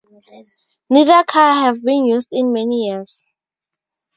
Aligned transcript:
Neither 0.89 1.23
car 1.25 1.63
have 1.65 1.83
been 1.83 2.05
used 2.05 2.29
in 2.31 2.51
many 2.51 2.87
years. 2.89 3.27